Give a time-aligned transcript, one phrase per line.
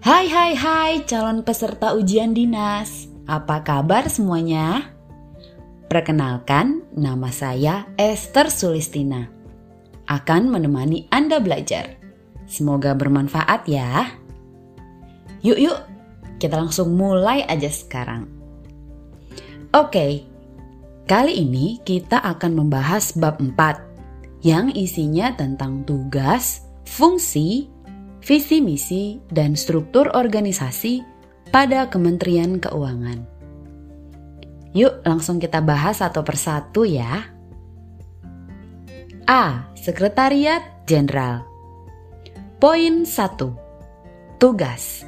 [0.00, 3.04] Hai hai hai calon peserta ujian dinas.
[3.28, 4.96] Apa kabar semuanya?
[5.92, 9.28] Perkenalkan, nama saya Esther Sulistina.
[10.08, 12.00] Akan menemani Anda belajar.
[12.48, 14.16] Semoga bermanfaat ya.
[15.44, 15.78] Yuk yuk,
[16.40, 18.24] kita langsung mulai aja sekarang.
[19.76, 20.24] Oke,
[21.04, 27.68] kali ini kita akan membahas bab 4 yang isinya tentang tugas, fungsi,
[28.20, 31.02] visi misi, dan struktur organisasi
[31.50, 33.26] pada Kementerian Keuangan.
[34.70, 37.26] Yuk langsung kita bahas satu persatu ya.
[39.26, 39.70] A.
[39.78, 41.46] Sekretariat Jenderal
[42.58, 44.42] Poin 1.
[44.42, 45.06] Tugas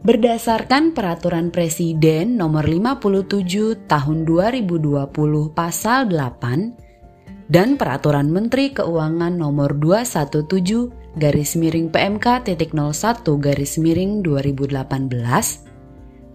[0.00, 5.08] Berdasarkan Peraturan Presiden Nomor 57 Tahun 2020
[5.56, 14.22] Pasal 8 dan Peraturan Menteri Keuangan Nomor 217 garis miring PMK titik 01 garis miring
[14.22, 15.70] 2018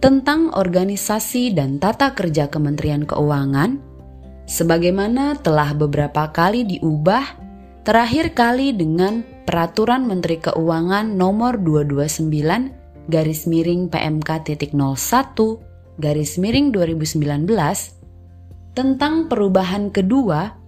[0.04, 3.80] tentang organisasi dan tata kerja Kementerian Keuangan.
[4.46, 7.24] Sebagaimana telah beberapa kali diubah
[7.82, 16.74] terakhir kali dengan Peraturan Menteri Keuangan Nomor 229 garis miring PMK titik 01 garis miring
[16.74, 17.46] 2019
[18.76, 20.65] tentang perubahan kedua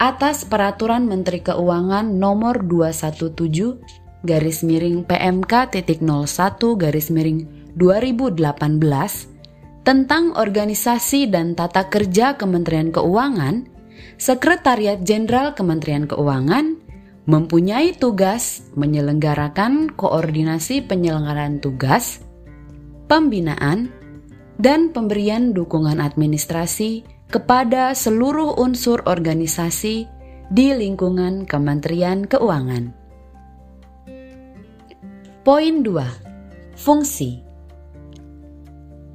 [0.00, 7.44] atas Peraturan Menteri Keuangan Nomor 217 garis miring PMK titik 01 garis miring
[7.76, 8.40] 2018
[9.84, 13.68] tentang organisasi dan tata kerja Kementerian Keuangan,
[14.16, 16.80] Sekretariat Jenderal Kementerian Keuangan
[17.28, 22.24] mempunyai tugas menyelenggarakan koordinasi penyelenggaraan tugas,
[23.08, 23.92] pembinaan,
[24.60, 30.10] dan pemberian dukungan administrasi kepada seluruh unsur organisasi
[30.50, 32.90] di lingkungan Kementerian Keuangan.
[35.46, 36.74] Poin 2.
[36.74, 37.46] Fungsi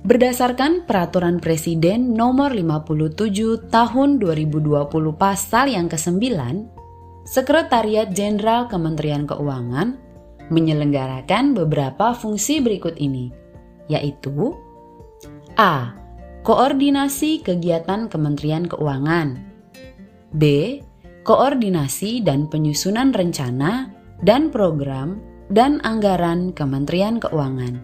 [0.07, 4.71] Berdasarkan Peraturan Presiden Nomor 57 Tahun 2020
[5.17, 6.23] Pasal yang ke-9,
[7.27, 9.97] Sekretariat Jenderal Kementerian Keuangan
[10.53, 13.33] menyelenggarakan beberapa fungsi berikut ini,
[13.89, 14.53] yaitu
[15.57, 16.04] A
[16.45, 19.41] koordinasi kegiatan Kementerian Keuangan.
[20.37, 20.77] B.
[21.25, 23.89] Koordinasi dan penyusunan rencana
[24.21, 25.17] dan program
[25.49, 27.81] dan anggaran Kementerian Keuangan.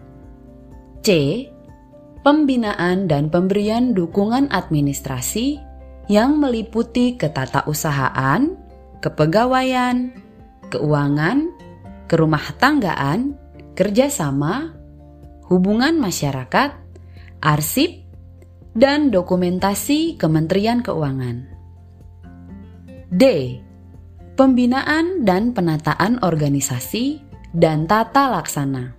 [1.02, 1.10] C.
[2.22, 5.58] Pembinaan dan pemberian dukungan administrasi
[6.06, 8.54] yang meliputi ketatausahaan,
[9.02, 10.14] kepegawaian,
[10.70, 11.50] keuangan,
[12.06, 13.34] kerumah tanggaan,
[13.74, 14.70] kerjasama,
[15.50, 16.78] hubungan masyarakat,
[17.42, 18.01] arsip,
[18.72, 21.44] dan dokumentasi Kementerian Keuangan.
[23.12, 23.24] D.
[24.32, 27.20] Pembinaan dan penataan organisasi
[27.52, 28.96] dan tata laksana.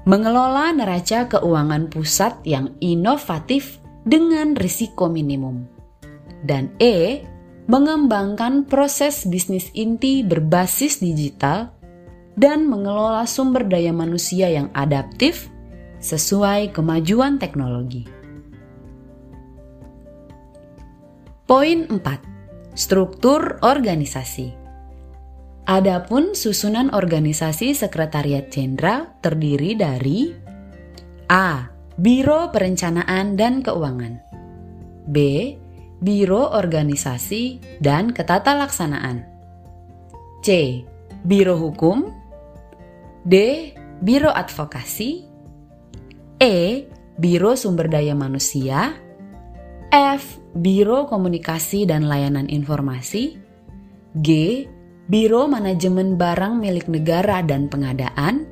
[0.05, 5.65] Mengelola neraca keuangan pusat yang inovatif dengan risiko minimum.
[6.43, 7.25] Dan E.
[7.65, 11.73] Mengembangkan proses bisnis inti berbasis digital
[12.35, 15.47] dan mengelola sumber daya manusia yang adaptif
[16.03, 18.05] sesuai kemajuan teknologi.
[21.45, 22.75] Poin 4.
[22.75, 24.51] Struktur organisasi.
[25.65, 30.29] Adapun susunan organisasi Sekretariat Jenderal terdiri dari
[31.29, 31.71] A.
[31.95, 34.19] Biro Perencanaan dan Keuangan
[35.07, 35.17] B.
[36.03, 39.23] Biro Organisasi dan Ketatalaksanaan
[40.43, 40.81] C.
[41.23, 42.24] Biro Hukum
[43.25, 43.73] D.
[44.05, 45.25] Biro Advokasi
[46.37, 46.85] E.
[47.17, 48.93] Biro Sumber Daya Manusia
[49.89, 50.37] F.
[50.53, 53.33] Biro Komunikasi dan Layanan Informasi
[54.21, 54.29] G.
[55.09, 58.45] Biro Manajemen Barang Milik Negara dan Pengadaan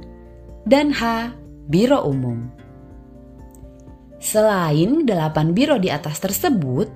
[0.66, 1.30] dan H.
[1.70, 2.50] Biro Umum.
[4.18, 6.90] Selain delapan biro di atas tersebut,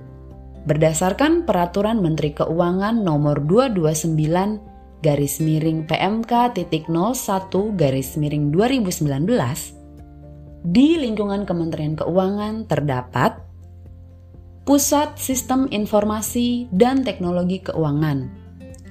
[0.66, 4.67] berdasarkan Peraturan Menteri Keuangan Nomor 229
[4.98, 13.38] garis miring PMK titik 01 garis miring 2019, di lingkungan Kementerian Keuangan terdapat
[14.66, 18.28] Pusat Sistem Informasi dan Teknologi Keuangan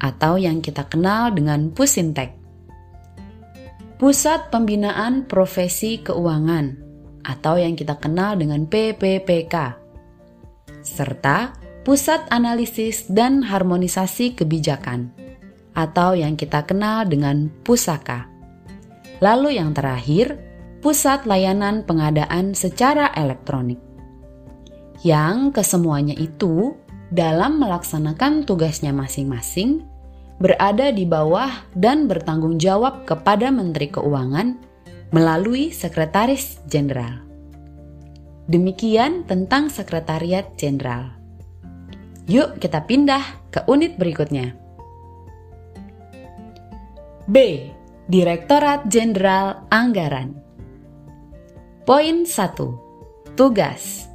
[0.02, 2.34] atau yang kita kenal dengan Pusintek.
[3.98, 6.86] Pusat Pembinaan Profesi Keuangan
[7.26, 9.56] atau yang kita kenal dengan PPPK,
[10.82, 11.54] serta
[11.84, 15.27] Pusat Analisis dan Harmonisasi Kebijakan
[15.78, 18.26] atau yang kita kenal dengan Pusaka.
[19.22, 20.42] Lalu yang terakhir,
[20.82, 23.78] Pusat Layanan Pengadaan secara Elektronik.
[25.06, 26.74] Yang kesemuanya itu
[27.14, 29.86] dalam melaksanakan tugasnya masing-masing
[30.38, 34.58] berada di bawah dan bertanggung jawab kepada Menteri Keuangan
[35.10, 37.26] melalui Sekretaris Jenderal.
[38.46, 41.14] Demikian tentang Sekretariat Jenderal.
[42.30, 44.67] Yuk kita pindah ke unit berikutnya.
[47.28, 47.60] B.
[48.08, 50.32] Direktorat Jenderal Anggaran
[51.84, 52.32] Poin 1.
[53.36, 54.08] Tugas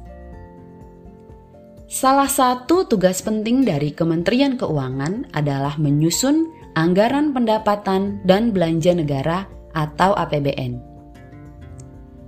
[1.85, 9.45] Salah satu tugas penting dari Kementerian Keuangan adalah menyusun anggaran pendapatan dan belanja negara
[9.77, 10.81] atau APBN.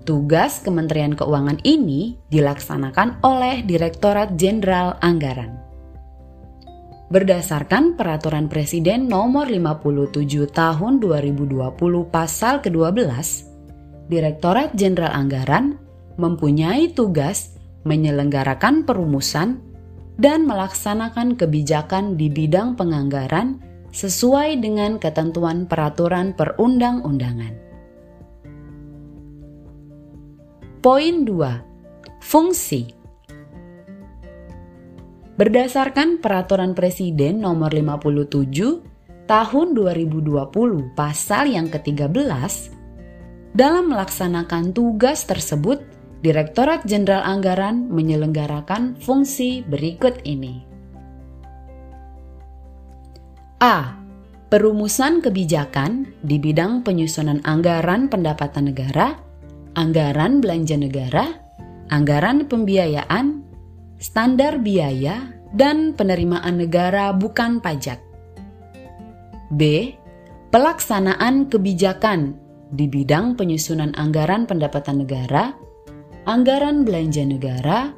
[0.06, 5.65] Tugas Kementerian Keuangan ini dilaksanakan oleh Direktorat Jenderal Anggaran.
[7.06, 11.54] Berdasarkan Peraturan Presiden Nomor 57 Tahun 2020
[12.10, 12.98] Pasal ke-12,
[14.10, 15.78] Direktorat Jenderal Anggaran
[16.18, 19.62] mempunyai tugas menyelenggarakan perumusan
[20.18, 23.62] dan melaksanakan kebijakan di bidang penganggaran
[23.94, 27.54] sesuai dengan ketentuan peraturan perundang-undangan.
[30.82, 32.18] Poin 2.
[32.26, 32.95] Fungsi
[35.36, 40.32] Berdasarkan Peraturan Presiden Nomor 57 Tahun 2020
[40.96, 42.24] Pasal yang ke-13,
[43.52, 45.84] dalam melaksanakan tugas tersebut,
[46.24, 50.64] Direktorat Jenderal Anggaran menyelenggarakan fungsi berikut ini.
[53.60, 53.92] A.
[54.48, 59.20] Perumusan kebijakan di bidang penyusunan anggaran pendapatan negara,
[59.76, 61.44] anggaran belanja negara,
[61.92, 63.45] anggaran pembiayaan,
[64.00, 68.04] standar biaya, dan penerimaan negara bukan pajak.
[69.56, 69.94] B.
[70.52, 72.36] Pelaksanaan kebijakan
[72.72, 75.56] di bidang penyusunan anggaran pendapatan negara,
[76.28, 77.92] anggaran belanja negara,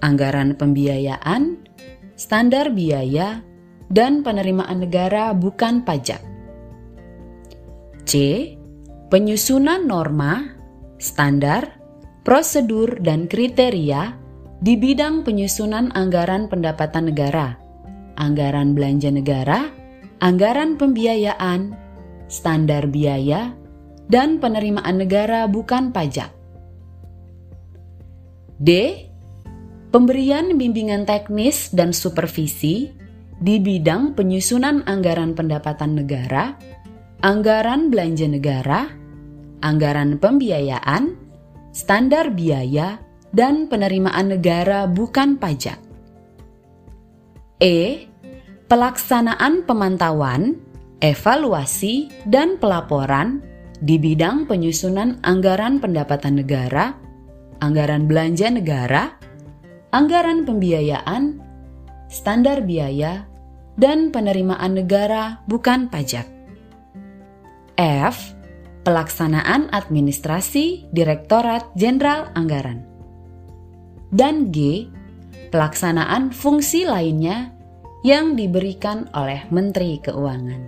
[0.00, 1.60] anggaran pembiayaan,
[2.16, 3.40] standar biaya,
[3.92, 6.20] dan penerimaan negara bukan pajak.
[8.06, 8.12] C.
[9.06, 10.50] Penyusunan norma,
[10.98, 11.78] standar,
[12.26, 14.25] prosedur, dan kriteria
[14.60, 17.56] di bidang penyusunan anggaran pendapatan negara,
[18.16, 19.68] anggaran belanja negara,
[20.24, 21.76] anggaran pembiayaan,
[22.32, 23.52] standar biaya,
[24.08, 26.32] dan penerimaan negara bukan pajak.
[28.56, 29.02] D.
[29.92, 32.92] Pemberian bimbingan teknis dan supervisi
[33.36, 36.56] di bidang penyusunan anggaran pendapatan negara,
[37.20, 38.88] anggaran belanja negara,
[39.60, 41.16] anggaran pembiayaan,
[41.72, 43.00] standar biaya,
[43.36, 45.76] dan penerimaan negara bukan pajak.
[47.60, 48.08] E.
[48.66, 50.58] Pelaksanaan pemantauan,
[50.98, 53.38] evaluasi, dan pelaporan
[53.78, 56.98] di bidang penyusunan anggaran pendapatan negara,
[57.62, 59.14] anggaran belanja negara,
[59.94, 61.38] anggaran pembiayaan,
[62.10, 63.28] standar biaya,
[63.78, 66.26] dan penerimaan negara bukan pajak.
[67.78, 68.34] F.
[68.82, 72.95] Pelaksanaan administrasi Direktorat Jenderal Anggaran.
[74.16, 74.88] Dan G.
[75.52, 77.52] Pelaksanaan fungsi lainnya
[78.00, 80.62] yang diberikan oleh Menteri Keuangan.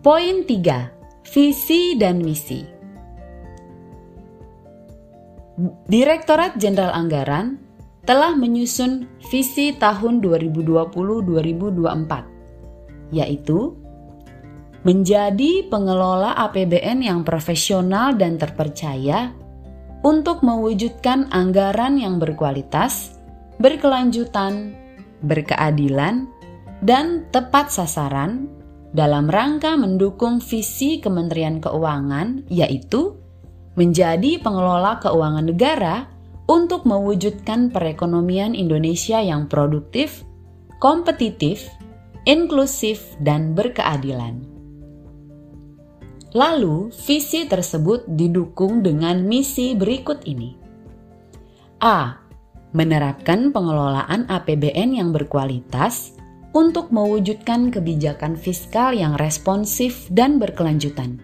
[0.00, 1.28] Poin 3.
[1.28, 2.64] Visi dan misi.
[5.92, 7.60] Direktorat Jenderal Anggaran
[8.08, 13.76] telah menyusun visi tahun 2020-2024, yaitu
[14.88, 19.36] menjadi pengelola APBN yang profesional dan terpercaya
[20.06, 23.18] untuk mewujudkan anggaran yang berkualitas,
[23.58, 24.74] berkelanjutan,
[25.22, 26.30] berkeadilan,
[26.82, 28.46] dan tepat sasaran
[28.94, 33.18] dalam rangka mendukung visi Kementerian Keuangan, yaitu
[33.76, 35.96] menjadi pengelola keuangan negara
[36.48, 40.24] untuk mewujudkan perekonomian Indonesia yang produktif,
[40.80, 41.68] kompetitif,
[42.24, 44.47] inklusif, dan berkeadilan.
[46.36, 50.52] Lalu, visi tersebut didukung dengan misi berikut ini:
[51.80, 52.20] a.
[52.76, 56.12] Menerapkan pengelolaan APBN yang berkualitas
[56.52, 61.16] untuk mewujudkan kebijakan fiskal yang responsif dan berkelanjutan.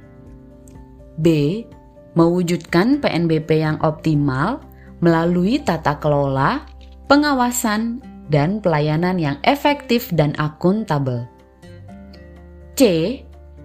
[1.20, 1.60] B.
[2.16, 4.64] Mewujudkan PNBP yang optimal
[5.04, 6.64] melalui tata kelola,
[7.10, 8.00] pengawasan,
[8.32, 11.28] dan pelayanan yang efektif dan akuntabel.
[12.78, 12.80] C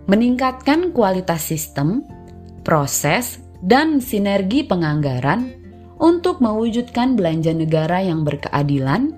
[0.10, 2.02] meningkatkan kualitas sistem,
[2.66, 5.54] proses, dan sinergi penganggaran
[6.02, 9.14] untuk mewujudkan belanja negara yang berkeadilan,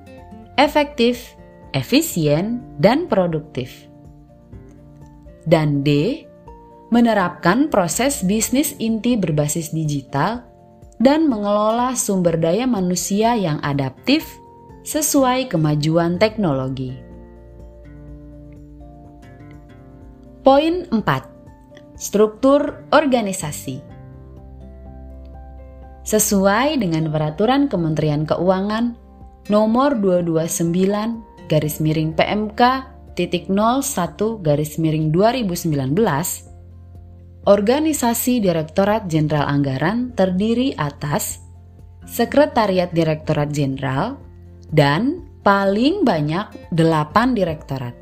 [0.59, 1.39] efektif,
[1.71, 3.87] efisien, dan produktif.
[5.47, 6.21] Dan D,
[6.91, 10.43] menerapkan proses bisnis inti berbasis digital
[10.99, 14.27] dan mengelola sumber daya manusia yang adaptif
[14.83, 17.10] sesuai kemajuan teknologi.
[20.41, 20.97] Poin 4.
[21.93, 23.77] Struktur organisasi.
[26.01, 28.97] Sesuai dengan peraturan Kementerian Keuangan
[29.53, 32.57] nomor 229 garis miring PMK
[33.13, 33.85] titik 01
[34.41, 35.93] garis miring 2019
[37.45, 41.37] Organisasi Direktorat Jenderal Anggaran terdiri atas
[42.09, 44.17] Sekretariat Direktorat Jenderal
[44.73, 48.00] dan paling banyak 8 direktorat.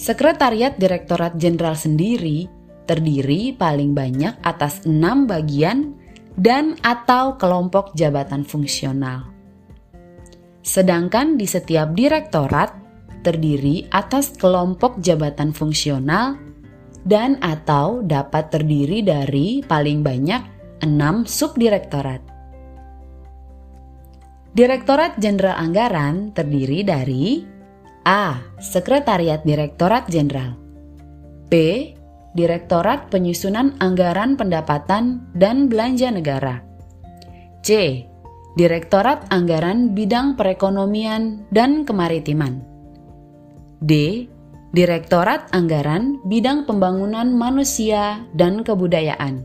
[0.00, 2.48] Sekretariat Direktorat Jenderal sendiri
[2.88, 5.92] terdiri paling banyak atas enam bagian
[6.40, 9.28] dan atau kelompok jabatan fungsional.
[10.64, 12.72] Sedangkan di setiap direktorat
[13.20, 16.40] terdiri atas kelompok jabatan fungsional
[17.04, 20.40] dan atau dapat terdiri dari paling banyak
[20.80, 22.24] enam subdirektorat.
[24.56, 27.59] Direktorat Jenderal Anggaran terdiri dari
[28.06, 28.40] A.
[28.56, 30.56] Sekretariat Direktorat Jenderal
[31.52, 31.54] B.
[32.32, 36.64] Direktorat Penyusunan Anggaran Pendapatan dan Belanja Negara
[37.60, 38.02] C.
[38.56, 42.64] Direktorat Anggaran Bidang Perekonomian dan Kemaritiman
[43.84, 44.24] D.
[44.70, 49.44] Direktorat Anggaran Bidang Pembangunan Manusia dan Kebudayaan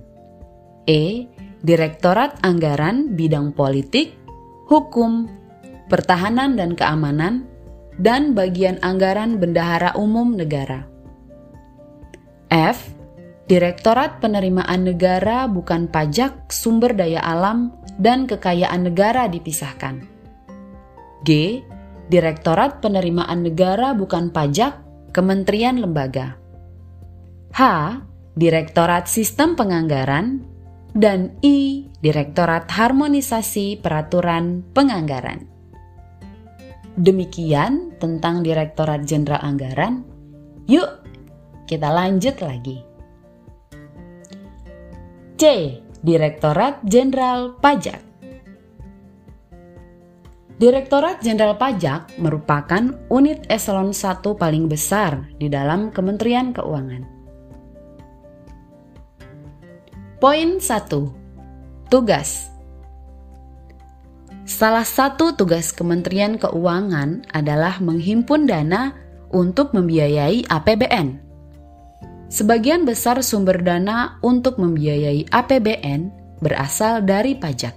[0.86, 1.26] E.
[1.66, 4.14] Direktorat Anggaran Bidang Politik,
[4.70, 5.26] Hukum,
[5.90, 7.55] Pertahanan dan Keamanan,
[8.00, 10.88] dan bagian anggaran bendahara umum negara.
[12.52, 12.92] F.
[13.46, 20.02] Direktorat Penerimaan Negara bukan pajak sumber daya alam dan kekayaan negara dipisahkan.
[21.22, 21.62] G.
[22.10, 24.82] Direktorat Penerimaan Negara bukan pajak
[25.14, 26.38] kementerian lembaga.
[27.54, 27.62] H.
[28.36, 30.44] Direktorat Sistem Penganggaran
[30.92, 31.88] dan I.
[32.02, 35.55] Direktorat Harmonisasi Peraturan Penganggaran.
[36.96, 40.08] Demikian tentang Direktorat Jenderal Anggaran.
[40.64, 40.88] Yuk,
[41.68, 42.80] kita lanjut lagi.
[45.36, 45.44] C.
[46.00, 48.00] Direktorat Jenderal Pajak.
[50.56, 57.04] Direktorat Jenderal Pajak merupakan unit eselon 1 paling besar di dalam Kementerian Keuangan.
[60.24, 61.92] Poin 1.
[61.92, 62.55] Tugas
[64.46, 68.94] Salah satu tugas Kementerian Keuangan adalah menghimpun dana
[69.34, 71.18] untuk membiayai APBN.
[72.30, 76.14] Sebagian besar sumber dana untuk membiayai APBN
[76.46, 77.74] berasal dari pajak.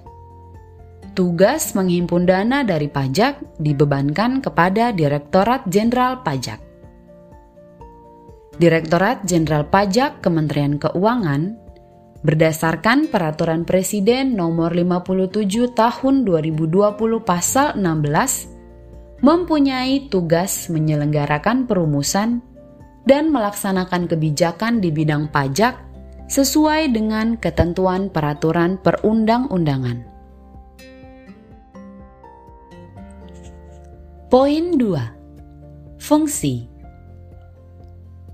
[1.16, 6.60] Tugas menghimpun dana dari pajak dibebankan kepada Direktorat Jenderal Pajak.
[8.60, 11.56] Direktorat Jenderal Pajak Kementerian Keuangan
[12.18, 22.42] Berdasarkan Peraturan Presiden Nomor 57 Tahun 2020 Pasal 16, mempunyai tugas menyelenggarakan perumusan
[23.06, 25.78] dan melaksanakan kebijakan di bidang pajak
[26.26, 30.02] sesuai dengan ketentuan peraturan perundang-undangan.
[34.26, 36.02] Poin 2.
[36.02, 36.66] Fungsi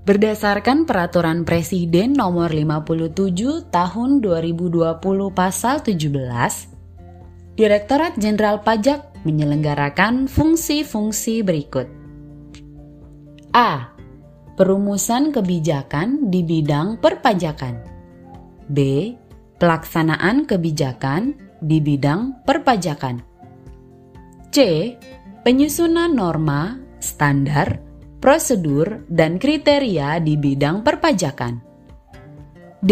[0.05, 5.01] Berdasarkan Peraturan Presiden Nomor 57 Tahun 2020
[5.33, 11.89] Pasal 17, Direktorat Jenderal Pajak menyelenggarakan fungsi-fungsi berikut.
[13.49, 13.97] A.
[14.53, 17.81] Perumusan kebijakan di bidang perpajakan.
[18.69, 19.09] B.
[19.57, 21.33] Pelaksanaan kebijakan
[21.65, 23.25] di bidang perpajakan.
[24.53, 24.57] C.
[25.41, 27.84] Penyusunan norma, standar,
[28.25, 31.61] prosedur, dan kriteria di bidang perpajakan.
[32.81, 32.91] D.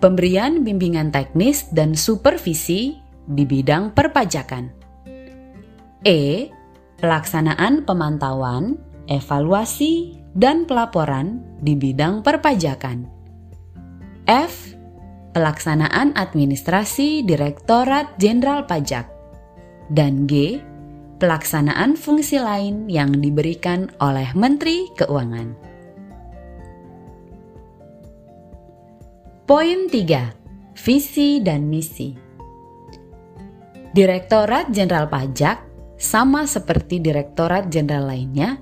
[0.00, 2.96] Pemberian bimbingan teknis dan supervisi
[3.28, 4.72] di bidang perpajakan.
[6.00, 6.48] E.
[6.96, 8.80] Pelaksanaan pemantauan,
[9.12, 13.04] evaluasi, dan pelaporan di bidang perpajakan.
[14.24, 14.72] F.
[15.36, 19.04] Pelaksanaan administrasi Direktorat Jenderal Pajak.
[19.92, 20.64] Dan G
[21.20, 25.52] pelaksanaan fungsi lain yang diberikan oleh Menteri Keuangan.
[29.44, 30.80] Poin 3.
[30.80, 32.16] Visi dan misi.
[33.92, 35.60] Direktorat Jenderal Pajak
[36.00, 38.56] sama seperti direktorat jenderal lainnya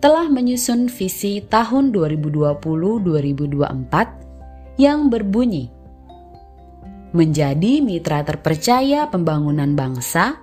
[0.00, 5.76] telah menyusun visi tahun 2020-2024 yang berbunyi
[7.12, 10.36] menjadi mitra terpercaya pembangunan bangsa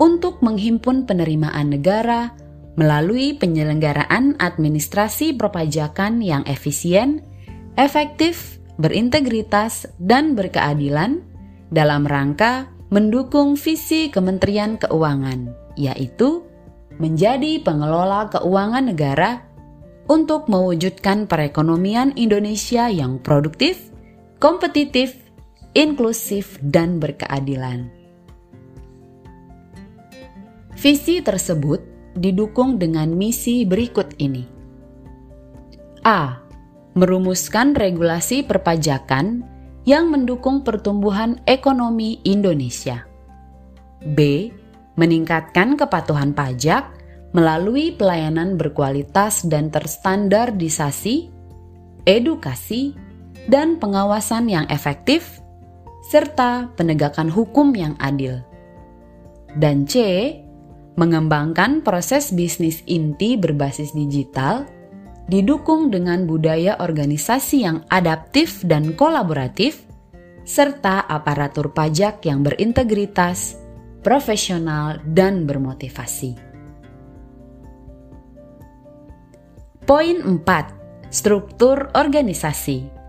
[0.00, 2.32] untuk menghimpun penerimaan negara
[2.76, 7.20] melalui penyelenggaraan administrasi perpajakan yang efisien,
[7.76, 11.20] efektif, berintegritas, dan berkeadilan
[11.68, 16.44] dalam rangka mendukung visi Kementerian Keuangan, yaitu
[17.00, 19.40] menjadi pengelola keuangan negara
[20.12, 23.88] untuk mewujudkan perekonomian Indonesia yang produktif,
[24.36, 25.16] kompetitif,
[25.72, 28.01] inklusif, dan berkeadilan.
[30.82, 31.78] Visi tersebut
[32.18, 34.42] didukung dengan misi berikut ini.
[36.02, 36.42] A.
[36.98, 39.46] Merumuskan regulasi perpajakan
[39.86, 43.06] yang mendukung pertumbuhan ekonomi Indonesia.
[44.02, 44.50] B.
[44.98, 46.90] Meningkatkan kepatuhan pajak
[47.30, 51.30] melalui pelayanan berkualitas dan terstandardisasi,
[52.10, 52.98] edukasi,
[53.46, 55.38] dan pengawasan yang efektif,
[56.10, 58.42] serta penegakan hukum yang adil.
[59.54, 60.41] Dan C
[60.96, 64.68] mengembangkan proses bisnis inti berbasis digital,
[65.30, 69.86] didukung dengan budaya organisasi yang adaptif dan kolaboratif,
[70.42, 73.56] serta aparatur pajak yang berintegritas,
[74.02, 76.34] profesional, dan bermotivasi.
[79.82, 81.10] Poin 4.
[81.12, 83.02] Struktur organisasi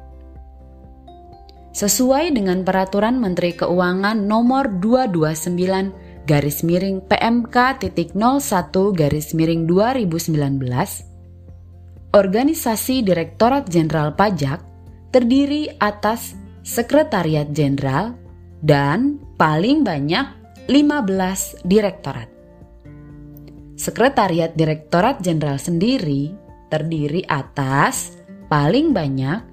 [1.74, 10.32] Sesuai dengan Peraturan Menteri Keuangan Nomor 229 garis miring PMK titik 01 garis miring 2019,
[12.14, 14.64] Organisasi Direktorat Jenderal Pajak
[15.12, 18.16] terdiri atas Sekretariat Jenderal
[18.64, 20.24] dan paling banyak
[20.72, 22.32] 15 direktorat.
[23.76, 26.32] Sekretariat Direktorat Jenderal sendiri
[26.72, 28.16] terdiri atas
[28.48, 29.44] paling banyak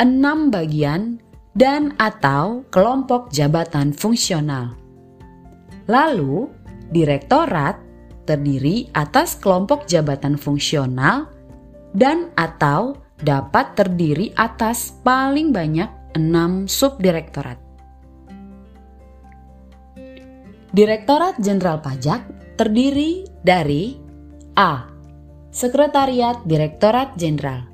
[0.00, 1.20] 6 bagian
[1.52, 4.83] dan atau kelompok jabatan fungsional
[5.84, 6.48] Lalu,
[6.88, 7.76] direktorat
[8.24, 11.28] terdiri atas kelompok jabatan fungsional
[11.92, 17.60] dan atau dapat terdiri atas paling banyak enam subdirektorat.
[20.74, 22.26] Direktorat Jenderal Pajak
[22.58, 23.94] terdiri dari
[24.58, 24.90] A.
[25.54, 27.70] Sekretariat Direktorat Jenderal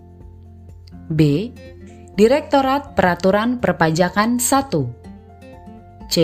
[1.09, 1.49] B.
[2.13, 6.17] Direktorat Peraturan Perpajakan 1 C.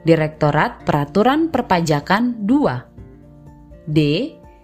[0.00, 3.98] Direktorat Peraturan Perpajakan 2 D.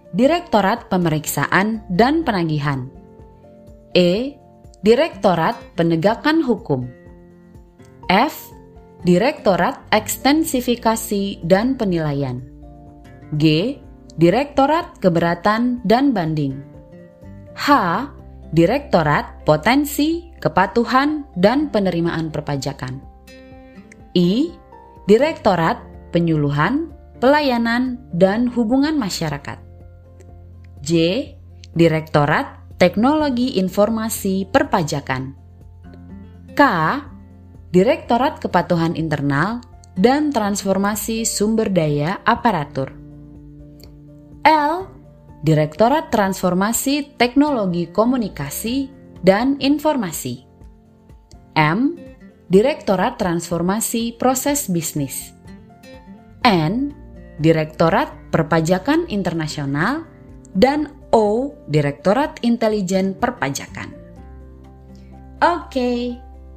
[0.09, 2.89] Direktorat Pemeriksaan dan Penagihan
[3.93, 4.33] E.
[4.81, 6.89] Direktorat Penegakan Hukum
[8.09, 8.49] F.
[9.05, 12.41] Direktorat Ekstensifikasi dan Penilaian
[13.37, 13.77] G.
[14.17, 16.57] Direktorat Keberatan dan Banding
[17.53, 17.69] H.
[18.49, 22.97] Direktorat Potensi, Kepatuhan, dan Penerimaan Perpajakan
[24.17, 24.65] I
[25.07, 25.79] Direktorat
[26.11, 26.91] Penyuluhan,
[27.23, 29.55] Pelayanan, dan Hubungan Masyarakat.
[30.83, 30.91] J.
[31.71, 35.31] Direktorat Teknologi Informasi Perpajakan.
[36.51, 36.61] K.
[37.71, 39.63] Direktorat Kepatuhan Internal
[39.95, 42.91] dan Transformasi Sumber Daya Aparatur.
[44.43, 44.91] L.
[45.39, 48.91] Direktorat Transformasi Teknologi Komunikasi
[49.23, 50.43] dan Informasi.
[51.55, 51.95] M
[52.47, 55.35] Direktorat Transformasi Proses Bisnis.
[56.47, 56.95] N.
[57.43, 60.07] Direktorat Perpajakan Internasional
[60.55, 61.51] dan O.
[61.67, 63.91] Direktorat Intelijen Perpajakan.
[65.43, 65.99] Oke, okay,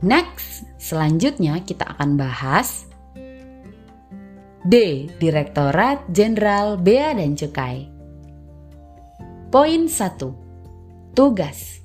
[0.07, 0.63] next.
[0.79, 2.87] Selanjutnya kita akan bahas
[4.63, 5.11] D.
[5.19, 7.91] Direktorat Jenderal Bea dan Cukai.
[9.51, 11.19] Poin 1.
[11.19, 11.80] Tugas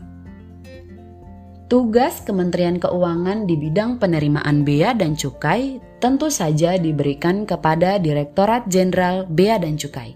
[1.75, 9.27] Tugas Kementerian Keuangan di bidang penerimaan bea dan cukai tentu saja diberikan kepada Direktorat Jenderal
[9.27, 10.15] Bea dan Cukai.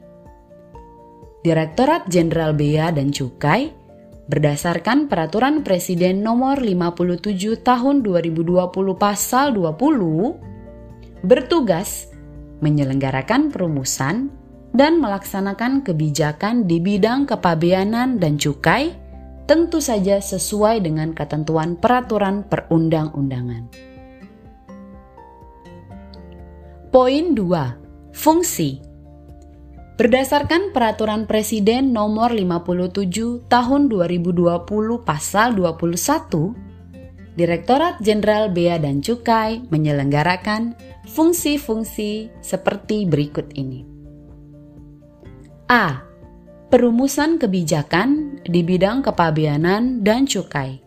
[1.44, 3.76] Direktorat Jenderal Bea dan Cukai
[4.32, 7.28] berdasarkan Peraturan Presiden Nomor 57
[7.60, 8.56] Tahun 2020
[8.96, 12.08] Pasal 20 bertugas
[12.64, 14.32] menyelenggarakan perumusan
[14.72, 19.09] dan melaksanakan kebijakan di bidang kepabeanan dan cukai
[19.50, 23.66] tentu saja sesuai dengan ketentuan peraturan perundang-undangan.
[26.94, 28.14] Poin 2.
[28.14, 28.78] Fungsi
[29.98, 34.30] Berdasarkan Peraturan Presiden Nomor 57 Tahun 2020
[35.02, 40.78] Pasal 21, Direktorat Jenderal Bea dan Cukai menyelenggarakan
[41.10, 43.82] fungsi-fungsi seperti berikut ini.
[45.74, 46.09] A.
[46.70, 50.78] Perumusan kebijakan di bidang kepabeanan dan cukai.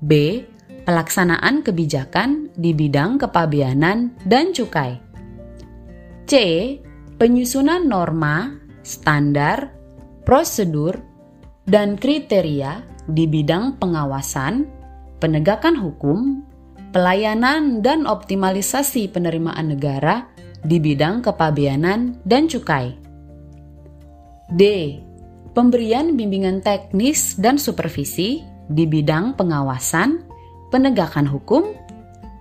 [0.00, 0.40] B.
[0.88, 4.96] Pelaksanaan kebijakan di bidang kepabeanan dan cukai.
[6.24, 6.32] C
[7.20, 9.68] penyusunan norma, standar,
[10.24, 10.96] prosedur,
[11.68, 14.64] dan kriteria di bidang pengawasan,
[15.20, 16.40] penegakan hukum,
[16.96, 20.24] pelayanan dan optimalisasi penerimaan negara
[20.64, 23.05] di bidang kepabeanan dan cukai.
[24.52, 24.62] D.
[25.56, 30.22] Pemberian bimbingan teknis dan supervisi di bidang pengawasan,
[30.70, 31.74] penegakan hukum,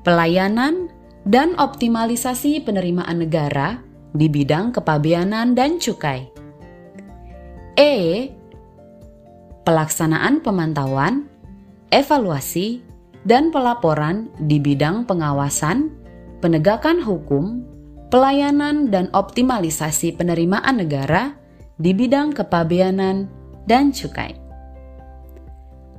[0.05, 0.91] pelayanan,
[1.25, 3.81] dan optimalisasi penerimaan negara
[4.13, 6.29] di bidang kepabeanan dan cukai.
[7.73, 8.29] E.
[9.65, 11.25] Pelaksanaan pemantauan,
[11.89, 12.85] evaluasi,
[13.25, 15.89] dan pelaporan di bidang pengawasan,
[16.37, 17.65] penegakan hukum,
[18.13, 21.33] pelayanan dan optimalisasi penerimaan negara
[21.75, 23.27] di bidang kepabeanan
[23.67, 24.31] dan cukai.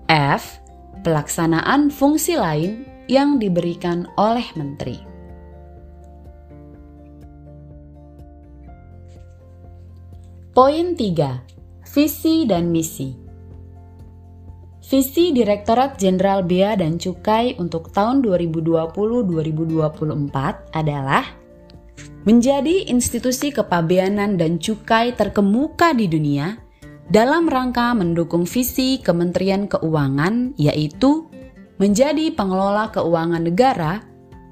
[0.09, 0.65] F.
[1.05, 4.99] Pelaksanaan fungsi lain yang diberikan oleh menteri.
[10.57, 11.85] Poin 3.
[11.93, 13.13] Visi dan misi.
[14.87, 21.27] Visi Direktorat Jenderal Bea dan Cukai untuk tahun 2020-2024 adalah
[22.27, 26.59] menjadi institusi kepabeanan dan cukai terkemuka di dunia
[27.07, 31.31] dalam rangka mendukung visi Kementerian Keuangan yaitu
[31.79, 34.03] menjadi pengelola keuangan negara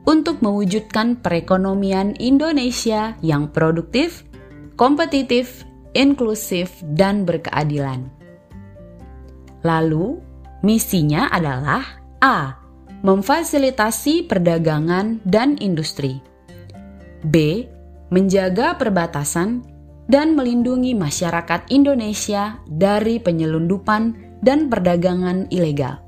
[0.05, 4.23] untuk mewujudkan perekonomian Indonesia yang produktif,
[4.77, 5.65] kompetitif,
[5.97, 8.05] inklusif, dan berkeadilan.
[9.65, 10.21] Lalu,
[10.61, 12.61] misinya adalah A.
[13.05, 16.21] Memfasilitasi perdagangan dan industri.
[17.25, 17.67] B.
[18.13, 19.65] Menjaga perbatasan
[20.07, 24.03] dan melindungi masyarakat Indonesia dari penyelundupan
[24.45, 26.05] dan perdagangan ilegal.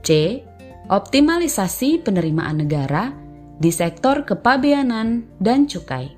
[0.00, 0.40] C.
[0.88, 3.12] Optimalisasi penerimaan negara
[3.60, 6.16] di sektor kepabeanan dan cukai.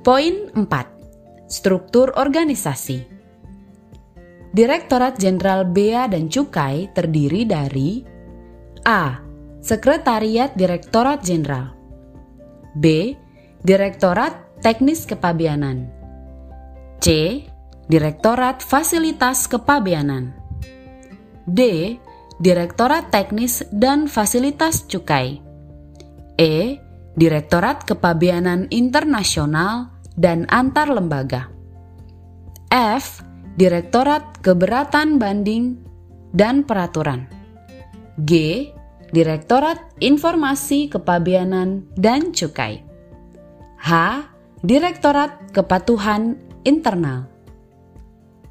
[0.00, 1.46] Poin 4.
[1.46, 3.04] Struktur organisasi.
[4.52, 8.02] Direktorat Jenderal Bea dan Cukai terdiri dari
[8.88, 9.31] A.
[9.62, 11.70] Sekretariat Direktorat Jenderal
[12.74, 13.14] B.
[13.62, 15.86] Direktorat Teknis Kepabianan
[16.98, 17.38] C.
[17.86, 20.34] Direktorat Fasilitas Kepabianan
[21.46, 21.94] D.
[22.42, 25.38] Direktorat Teknis dan Fasilitas Cukai
[26.34, 26.82] E.
[27.14, 31.46] Direktorat Kepabianan Internasional dan antar lembaga.
[32.74, 33.22] F.
[33.54, 35.78] Direktorat Keberatan Banding
[36.34, 37.30] dan Peraturan.
[38.26, 38.66] G.
[39.12, 42.80] Direktorat Informasi Kepabianan dan Cukai.
[43.76, 43.90] H.
[44.64, 47.28] Direktorat Kepatuhan Internal.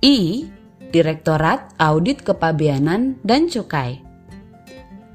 [0.05, 0.45] I.
[0.93, 4.05] Direktorat Audit Kepabianan dan Cukai.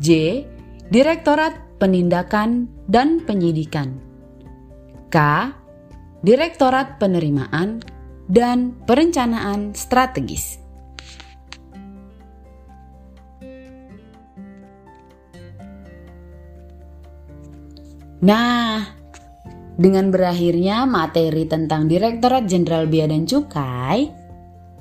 [0.02, 0.42] J.
[0.90, 4.02] Direktorat Penindakan dan Penyidikan.
[5.14, 5.16] K
[6.26, 7.86] Direktorat Penerimaan,
[8.26, 10.65] dan Perencanaan Strategis.
[18.26, 18.82] Nah,
[19.78, 24.10] dengan berakhirnya materi tentang Direktorat Jenderal Bea dan Cukai,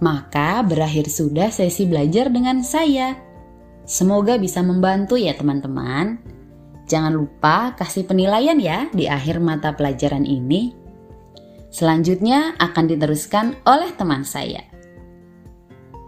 [0.02, 3.14] maka berakhir sudah sesi belajar dengan saya.
[3.86, 6.18] Semoga bisa membantu ya teman-teman.
[6.90, 10.74] Jangan lupa kasih penilaian ya di akhir mata pelajaran ini.
[11.70, 14.66] Selanjutnya akan diteruskan oleh teman saya.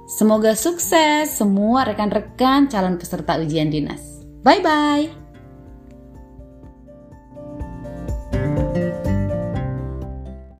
[0.07, 4.23] Semoga sukses semua rekan-rekan calon peserta ujian dinas.
[4.41, 5.26] Bye bye.